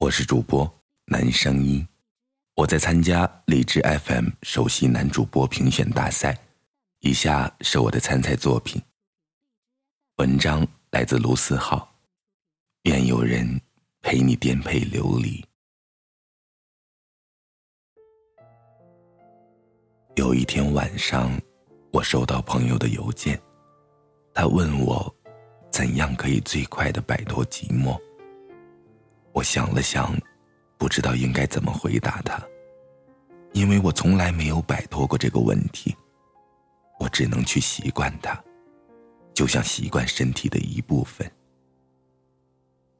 [0.00, 0.66] 我是主播
[1.04, 1.86] 男声音，
[2.54, 6.34] 我在参加荔枝 FM 首席男主播评选大赛。
[7.00, 8.80] 以下是我的参赛作品。
[10.16, 11.86] 文章来自卢思浩，
[12.84, 13.60] 愿有人
[14.00, 15.44] 陪你颠沛流离。
[20.16, 21.30] 有一天晚上，
[21.92, 23.38] 我收到朋友的邮件，
[24.32, 25.14] 他问我，
[25.70, 28.00] 怎样可以最快的摆脱寂寞。
[29.32, 30.16] 我想了想，
[30.76, 32.42] 不知道应该怎么回答他，
[33.52, 35.96] 因为我从来没有摆脱过这个问题。
[36.98, 38.38] 我只能去习惯它，
[39.32, 41.30] 就像习惯身体的一部分。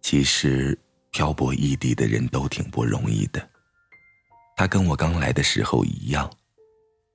[0.00, 0.78] 其实，
[1.10, 3.50] 漂泊异地的人都挺不容易的。
[4.56, 6.30] 他跟我刚来的时候一样，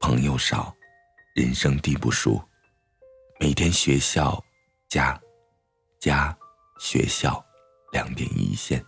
[0.00, 0.74] 朋友少，
[1.34, 2.42] 人生地不熟，
[3.40, 4.38] 每天学校、
[4.88, 5.18] 家、
[5.98, 6.36] 家、
[6.78, 7.42] 学校，
[7.92, 8.84] 两点一线。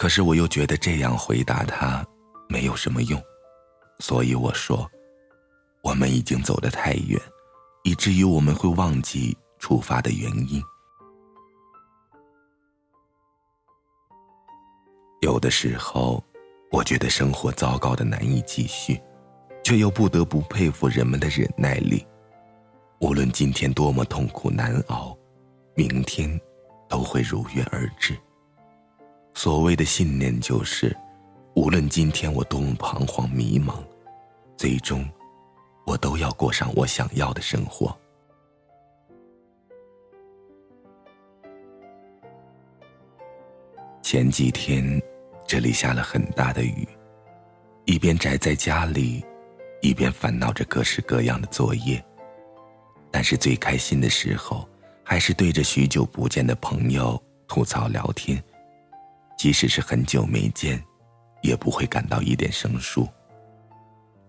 [0.00, 2.02] 可是我又觉得这样回答他
[2.48, 3.22] 没有什么用，
[3.98, 4.90] 所以我说，
[5.82, 7.20] 我们已经走得太远，
[7.84, 10.62] 以至于我们会忘记出发的原因。
[15.20, 16.24] 有的时候，
[16.72, 18.98] 我觉得生活糟糕的难以继续，
[19.62, 22.06] 却又不得不佩服人们的忍耐力。
[23.00, 25.14] 无论今天多么痛苦难熬，
[25.74, 26.40] 明天
[26.88, 28.18] 都会如约而至。
[29.34, 30.94] 所谓的信念就是，
[31.54, 33.82] 无论今天我多么彷徨迷茫，
[34.56, 35.08] 最终，
[35.86, 37.96] 我都要过上我想要的生活。
[44.02, 45.00] 前几天，
[45.46, 46.86] 这里下了很大的雨，
[47.86, 49.24] 一边宅在家里，
[49.80, 52.04] 一边烦恼着各式各样的作业。
[53.10, 54.68] 但是最开心的时候，
[55.04, 58.42] 还是对着许久不见的朋友吐槽聊天。
[59.40, 60.78] 即使是很久没见，
[61.40, 63.08] 也不会感到一点生疏。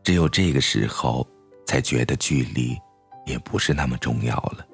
[0.04, 1.28] 只有这个时候，
[1.68, 2.80] 才觉得距离
[3.26, 4.66] 也不是那么重要了。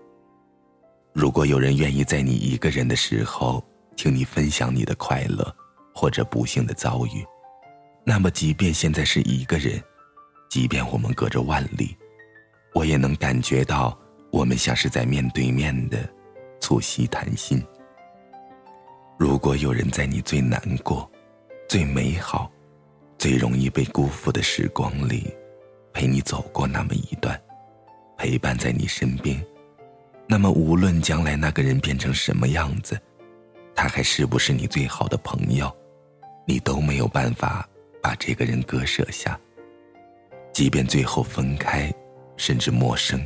[1.11, 5.43] 如果有人愿意在你一个人的时候听你分享你的快乐
[5.91, 7.25] 或者不幸的遭遇，
[8.05, 9.81] 那么即便现在是一个人，
[10.51, 11.97] 即便我们隔着万里，
[12.75, 13.97] 我也能感觉到
[14.31, 16.07] 我们像是在面对面的
[16.61, 17.59] 促膝谈心。
[19.17, 21.09] 如果有人在你最难过、
[21.67, 22.51] 最美好、
[23.17, 25.35] 最容易被辜负的时光里，
[25.91, 27.39] 陪你走过那么一段，
[28.15, 29.43] 陪伴在你身边，
[30.27, 32.95] 那么无论将来那个人变成什么样子，
[33.73, 35.75] 他还是不是你最好的朋友，
[36.45, 37.67] 你都没有办法
[38.03, 39.37] 把这个人割舍下。
[40.53, 41.91] 即便最后分开，
[42.37, 43.19] 甚至陌生，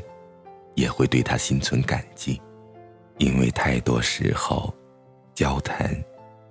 [0.75, 2.41] 也会对他心存感激，
[3.17, 4.73] 因为太多时候。
[5.41, 5.91] 交谈，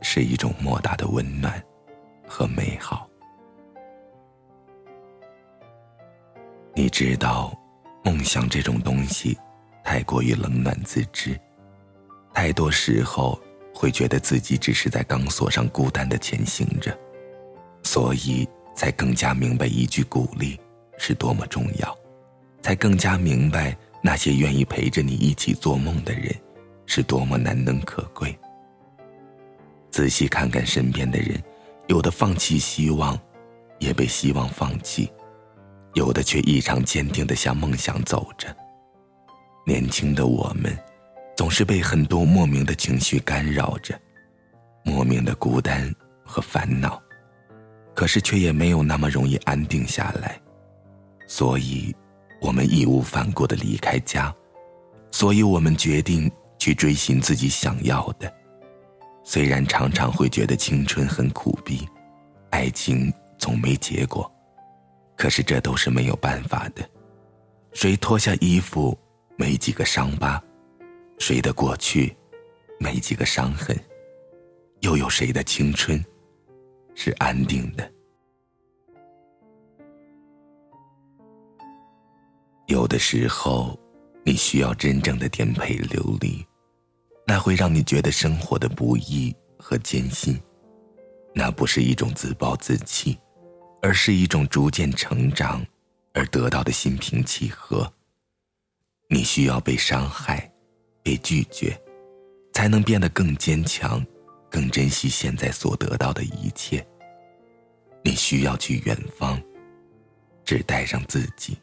[0.03, 1.63] 是一种莫大的温暖
[2.27, 3.09] 和美好。
[6.75, 7.57] 你知道，
[8.03, 9.39] 梦想这种东西，
[9.85, 11.41] 太过于冷暖自知，
[12.35, 13.41] 太多时候
[13.73, 16.93] 会觉得自己只是在钢索上孤单的前行着，
[17.85, 20.59] 所以才更加明白一句鼓励
[20.99, 21.97] 是多么重要，
[22.61, 26.35] 才更加明白那些愿意陪着你一起做梦的人，
[26.87, 28.37] 是多么难能可贵。
[29.91, 31.43] 仔细看看身边的人，
[31.89, 33.19] 有的放弃希望，
[33.79, 35.11] 也被希望放弃；
[35.95, 38.55] 有的却异常坚定的向梦想走着。
[39.67, 40.77] 年轻的我们，
[41.37, 44.01] 总是被很多莫名的情绪干扰着，
[44.85, 45.93] 莫名的孤单
[46.25, 47.01] 和烦恼，
[47.95, 50.41] 可是却也没有那么容易安定下来。
[51.27, 51.95] 所以，
[52.41, 54.35] 我们义无反顾的离开家，
[55.11, 58.33] 所以我们决定去追寻自己想要的。
[59.23, 61.87] 虽然常常会觉得青春很苦逼，
[62.51, 64.31] 爱情总没结果，
[65.17, 66.89] 可是这都是没有办法的。
[67.73, 68.99] 谁脱下衣服，
[69.37, 70.43] 没几个伤疤；
[71.19, 72.17] 谁的过去，
[72.81, 73.79] 没几个伤痕。
[74.81, 76.03] 又有谁的青春，
[76.95, 77.93] 是安定的？
[82.67, 83.79] 有的时候，
[84.25, 86.45] 你需要真正的颠沛流离。
[87.31, 90.37] 那会让你觉得生活的不易和艰辛，
[91.33, 93.17] 那不是一种自暴自弃，
[93.81, 95.65] 而是一种逐渐成长
[96.13, 97.89] 而得到的心平气和。
[99.09, 100.53] 你需要被伤害，
[101.05, 101.81] 被拒绝，
[102.53, 104.05] 才能变得更坚强，
[104.51, 106.85] 更珍惜现在所得到的一切。
[108.03, 109.41] 你需要去远方，
[110.45, 111.57] 只带上自己。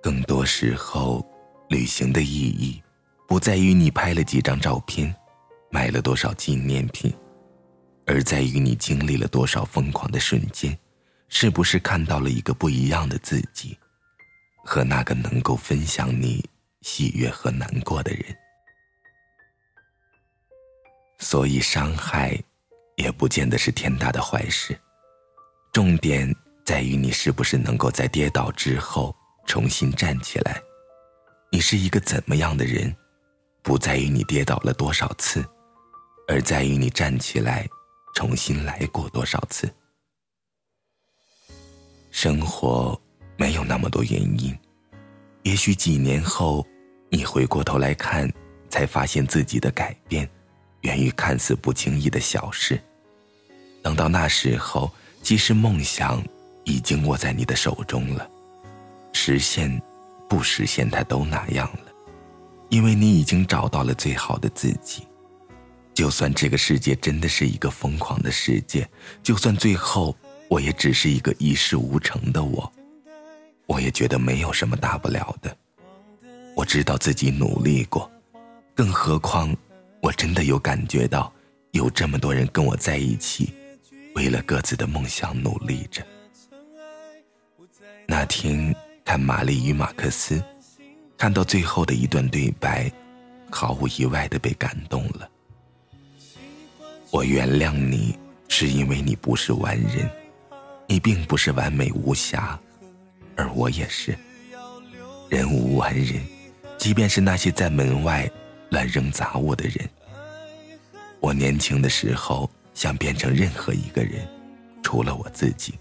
[0.00, 1.28] 更多时候，
[1.68, 2.80] 旅行的意义。
[3.30, 5.14] 不在于你拍了几张照片，
[5.70, 7.14] 买了多少纪念品，
[8.04, 10.76] 而在于你经历了多少疯狂的瞬间，
[11.28, 13.78] 是不是看到了一个不一样的自己，
[14.64, 16.44] 和那个能够分享你
[16.82, 18.36] 喜悦和难过的人。
[21.20, 22.36] 所以，伤害
[22.96, 24.76] 也不见得是天大的坏事，
[25.72, 26.34] 重点
[26.64, 29.14] 在于你是不是能够在跌倒之后
[29.46, 30.60] 重新站起来。
[31.52, 32.92] 你是一个怎么样的人，
[33.62, 35.44] 不在于你跌倒了多少次。
[36.28, 37.68] 而在于你站起来，
[38.14, 39.68] 重新来过多少次。
[42.12, 43.00] 生活
[43.36, 44.56] 没有那么多原因，
[45.42, 46.66] 也许几年后，
[47.08, 48.32] 你回过头来看，
[48.68, 50.28] 才发现自己的改变，
[50.82, 52.80] 源于看似不经意的小事。
[53.82, 54.92] 等到那时候，
[55.22, 56.22] 即使梦想
[56.64, 58.28] 已经握在你的手中了，
[59.12, 59.80] 实现，
[60.28, 61.89] 不实现它都那样了，
[62.70, 65.06] 因为你已经找到了最好的自己。
[65.92, 68.88] 就算这个世界真的是一个疯狂的世界，
[69.22, 70.16] 就算最后
[70.48, 72.72] 我也只是一个一事无成的我，
[73.66, 75.54] 我也觉得没有什么大不了的。
[76.56, 78.10] 我知道自己努力过，
[78.74, 79.54] 更何况
[80.00, 81.30] 我真的有感觉到
[81.72, 83.52] 有这么多人跟我在一起，
[84.14, 86.02] 为了各自的梦想努力着。
[88.06, 88.74] 那天
[89.04, 90.36] 看《玛丽与马克思》，
[91.20, 92.90] 看到最后的一段对白，
[93.50, 95.28] 毫无意外的被感动了。
[97.10, 98.18] 我原谅你，
[98.48, 100.10] 是因为你不是完人，
[100.86, 102.58] 你并不是完美无瑕，
[103.36, 104.16] 而我也是。
[105.28, 106.26] 人无完人，
[106.78, 108.26] 即便是那些在门外
[108.70, 109.86] 乱扔杂物的人。
[111.20, 114.26] 我年轻的时候想变成任何一个人，
[114.82, 115.74] 除了我自己。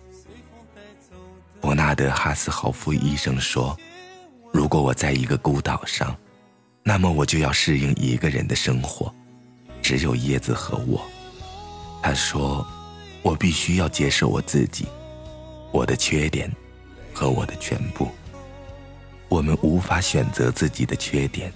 [1.61, 3.77] 伯纳德·哈斯豪夫医生说
[4.51, 6.15] ：“如果我在一个孤岛上，
[6.83, 9.13] 那么我就要适应一个人的生活，
[9.81, 11.01] 只有椰子和我。”
[12.01, 12.65] 他说
[13.21, 14.87] ：“我必须要接受我自己，
[15.71, 16.51] 我的缺点，
[17.13, 18.07] 和我的全部。
[19.27, 21.53] 我们无法选择自己的缺点，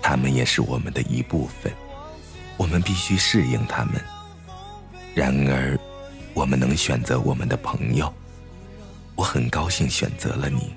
[0.00, 1.72] 他们也是我们的一部分。
[2.56, 3.94] 我们必须适应他们。
[5.14, 5.76] 然而，
[6.34, 8.12] 我们能选择我们的朋友。
[9.16, 10.72] 我很高兴选择了你。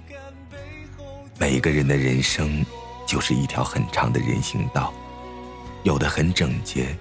[1.40, 2.66] 每个人的人生
[3.06, 4.94] 就是一条很长的人行道，
[5.84, 6.96] 有的很整洁，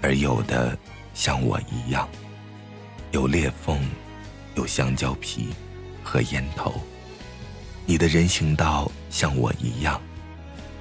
[0.00, 0.76] 而有的……”
[1.14, 2.08] 像我一样，
[3.10, 3.78] 有裂缝，
[4.54, 5.50] 有香蕉皮
[6.02, 6.80] 和烟头。
[7.84, 10.00] 你的人行道像我一样，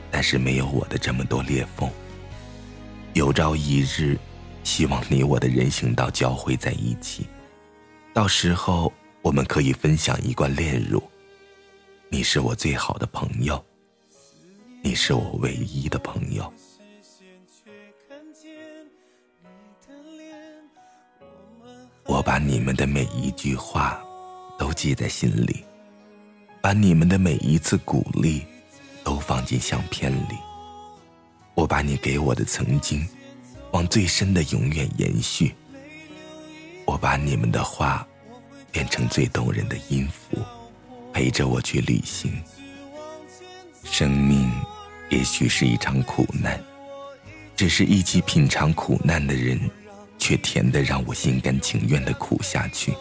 [0.10, 1.92] 但是没有我的这么多裂缝。
[3.12, 4.18] 有朝一日，
[4.64, 7.28] 希望你我的人行道交汇在一起，
[8.14, 11.04] 到时候我们可以分享一罐炼乳。
[12.14, 13.64] 你是我最好的朋友，
[14.84, 16.54] 你是我唯一的朋友。
[22.06, 24.04] 我把你们的每一句话
[24.60, 25.64] 都记在心里，
[26.60, 28.46] 把你们的每一次鼓励
[29.06, 30.36] 都放进相片里。
[31.56, 33.08] 我把你给我的曾经
[33.72, 35.56] 往最深的永远延续。
[36.86, 38.06] 我把你们的话
[38.70, 40.38] 变成最动人的音符，
[41.14, 42.42] 陪着我去旅行。
[43.84, 44.52] 生命
[45.10, 46.60] 也许是一场苦难，
[47.56, 49.60] 只是一起品尝苦难的人。
[50.24, 52.94] 却甜的让我心甘情愿的苦下去。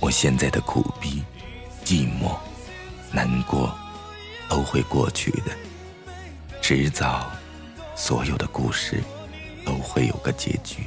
[0.00, 1.22] 我现在的苦逼、
[1.84, 2.36] 寂寞、
[3.12, 3.72] 难过，
[4.48, 5.56] 都会过去的。
[6.60, 7.30] 迟早，
[7.94, 9.00] 所有的故事
[9.64, 10.82] 都会有个结局。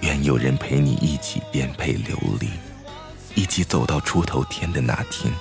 [0.00, 2.48] 愿有人陪你一起颠沛流离，
[3.34, 5.32] 一起走到出头天的那天，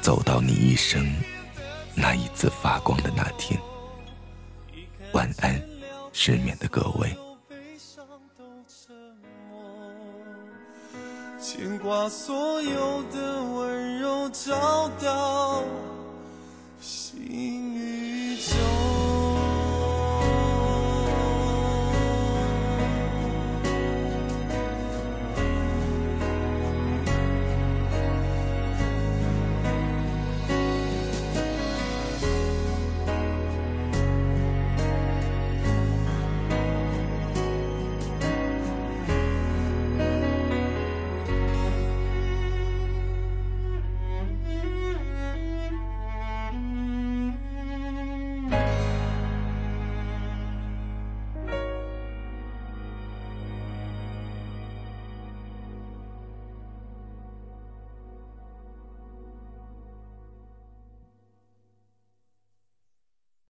[0.00, 1.14] 走到你一生
[1.94, 3.60] 那一次发光的那天。
[5.12, 5.60] 晚安。
[6.12, 7.16] 失眠的各位，
[11.40, 15.62] 牵挂所有的温柔找到
[16.80, 17.59] 心。